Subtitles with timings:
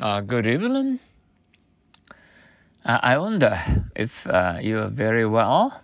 [0.00, 1.00] Uh, good evening.
[2.84, 3.58] Uh, I wonder
[3.96, 5.82] if uh, you are very well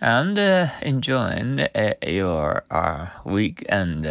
[0.00, 2.64] and uh, enjoying uh, your
[3.24, 4.10] weekend.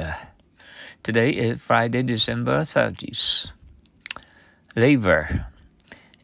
[1.04, 3.52] Today is Friday, December 30th.
[4.78, 5.48] Labor.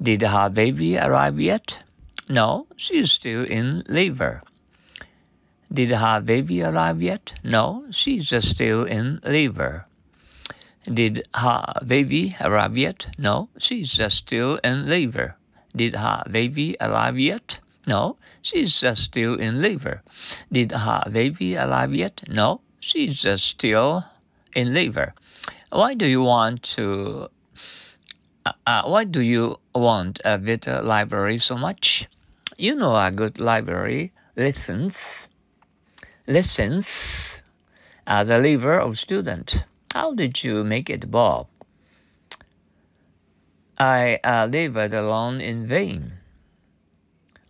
[0.02, 1.84] Did her baby arrive yet?
[2.30, 4.44] No, she is still in labor.
[5.74, 7.34] Did her baby arrive yet?
[7.44, 9.88] No, she's still in labor.
[10.92, 13.08] Did her baby arrive yet?
[13.18, 15.36] No, she's still in labor.
[15.76, 17.60] Did her baby arrive yet?
[17.88, 20.04] No, she's still in labor.
[20.52, 22.24] Did her baby arrive yet?
[22.28, 24.06] No, she's still
[24.56, 25.14] in labor.
[25.72, 27.30] Why do you want to?
[28.46, 32.08] Uh, uh, why do you want a better library so much?
[32.58, 34.96] You know a good library listens
[36.28, 37.42] listens
[38.08, 39.66] as a lever of student.
[39.96, 41.48] How did you make it, Bob?
[43.80, 46.20] I uh, labored alone in vain.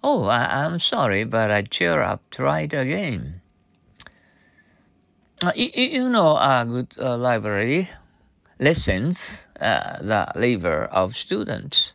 [0.04, 3.42] Oh, I, am sorry, but I cheer up, try it again.
[5.42, 7.90] Uh, you, you, know a good uh, library
[8.60, 9.18] lessens
[9.60, 11.94] uh, the labor of students.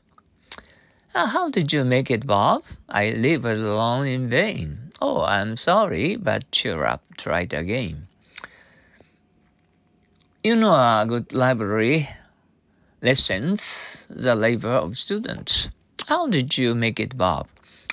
[1.15, 2.65] Uh, how did you make it, Bob?
[2.89, 4.91] I labored alone in vain.
[5.01, 8.10] Oh, I'm sorry, but cheer up, try it again.
[10.43, 12.09] You know a good library
[13.03, 15.69] lessens the labor of students.
[16.09, 17.47] How did you make it, Bob?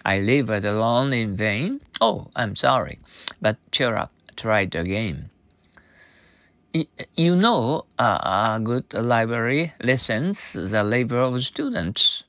[0.06, 1.82] I labored alone in vain.
[2.00, 3.00] Oh, I'm sorry,
[3.42, 5.30] but cheer up, try it again.
[6.72, 12.24] You know, a good library lessens the labor of students.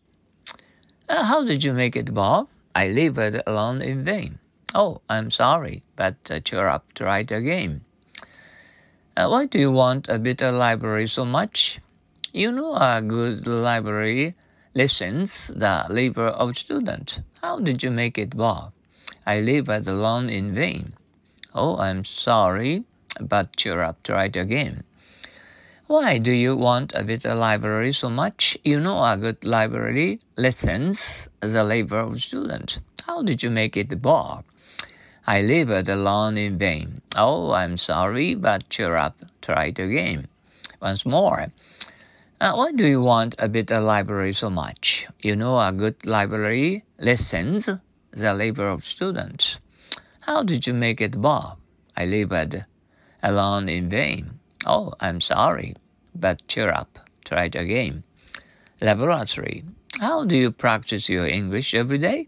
[1.08, 2.48] Uh, how did you make it, Bob?
[2.74, 4.40] I labored alone in vain.
[4.74, 7.84] Oh, I'm sorry, but uh, cheer up, try it again.
[9.18, 11.80] Uh, why do you want a better library so much?
[12.32, 14.36] You know a good library
[14.76, 17.18] lessens the labor of students.
[17.42, 18.70] How did you make it, Bob?
[19.26, 20.92] I labored alone in vain.
[21.52, 22.84] Oh, I'm sorry,
[23.20, 24.84] but cheer up, try it again.
[25.88, 28.56] Why do you want a better library so much?
[28.62, 32.78] You know a good library lessens the labor of students.
[33.04, 34.44] How did you make it, Bob?
[35.26, 36.97] I labored alone in vain.
[37.16, 40.28] Oh, I'm sorry, but cheer up, try it again.
[40.80, 41.52] Once more.
[42.40, 45.06] Uh, why do you want a better library so much?
[45.20, 47.68] You know a good library lessens
[48.12, 49.58] the labor of students.
[50.20, 51.58] How did you make it, Bob?
[51.96, 52.66] I labored
[53.22, 54.38] alone in vain.
[54.66, 55.74] Oh, I'm sorry,
[56.14, 58.04] but cheer up, try it again.
[58.80, 59.64] Laboratory.
[60.00, 62.26] How do you practice your English every day?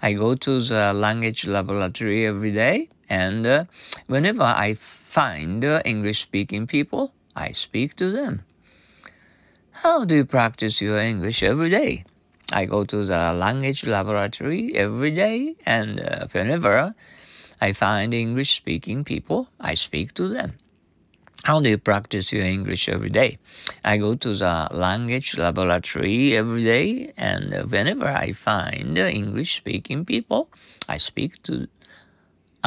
[0.00, 3.64] I go to the language laboratory every day, and uh,
[4.06, 8.44] whenever I find uh, English speaking people, I speak to them.
[9.70, 12.04] How do you practice your English every day?
[12.52, 16.94] I go to the language laboratory every day, and uh, whenever
[17.60, 20.54] I find English speaking people, I speak to them.
[21.44, 23.38] How do you practice your English every day?
[23.84, 30.50] I go to the language laboratory every day, and whenever I find English speaking people,
[30.88, 31.68] I speak to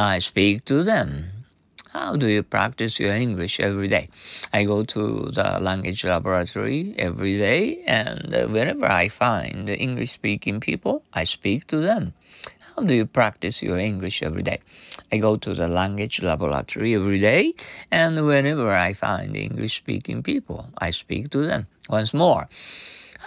[0.01, 1.45] I speak to them.
[1.93, 4.07] How do you practice your English every day?
[4.51, 11.03] I go to the language laboratory every day, and whenever I find English speaking people,
[11.13, 12.13] I speak to them.
[12.75, 14.59] How do you practice your English every day?
[15.11, 17.53] I go to the language laboratory every day,
[17.91, 21.67] and whenever I find English speaking people, I speak to them.
[21.89, 22.49] Once more,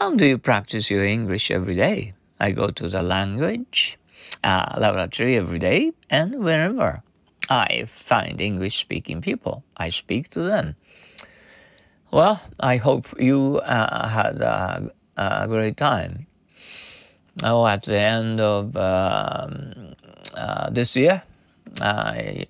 [0.01, 2.15] how do you practice your English every day?
[2.41, 3.97] I go to the language
[4.43, 7.03] uh, laboratory every day, and whenever
[7.49, 10.77] I find English speaking people, I speak to them.
[12.11, 16.27] Well, I hope you uh, had a, a great time
[17.43, 19.95] oh, at the end of um,
[20.35, 21.23] uh, this year,
[21.81, 22.47] I,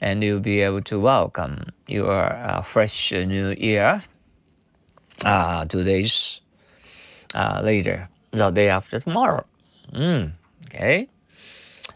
[0.00, 4.02] and you'll be able to welcome your uh, fresh new year
[5.24, 6.40] uh, two days
[7.34, 9.44] uh, later, the day after tomorrow.
[9.92, 10.32] Mm,
[10.74, 11.08] okay.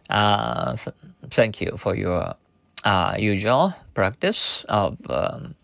[0.09, 0.77] Uh,
[1.31, 2.35] thank you for your
[2.85, 5.55] uh, usual practice of um,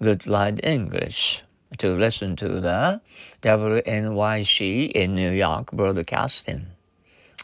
[0.00, 1.42] good light English
[1.78, 3.00] to listen to the
[3.42, 6.66] WNYC in New York broadcasting,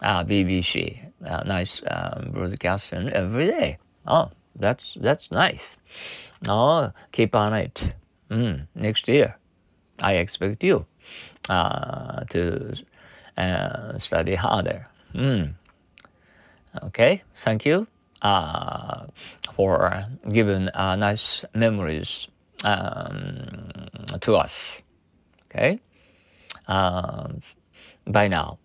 [0.03, 3.79] uh, BBC, uh, nice um, broadcasting every day.
[4.07, 5.77] Oh, that's that's nice.
[6.49, 7.93] Oh, keep on it.
[8.31, 9.37] Mm, next year,
[10.01, 10.87] I expect you
[11.49, 12.75] uh, to
[13.37, 14.89] uh, study harder.
[15.15, 15.55] Mm.
[16.83, 17.87] Okay, thank you
[18.23, 19.07] uh,
[19.55, 22.29] for giving uh, nice memories
[22.65, 23.71] um,
[24.21, 24.83] to us.
[25.51, 25.81] Okay?
[26.69, 27.29] Uh,
[28.07, 28.59] bye now.